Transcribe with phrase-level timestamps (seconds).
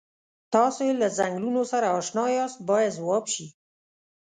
[0.53, 3.47] تاسو له څنګلونو سره اشنا یاست باید ځواب شي.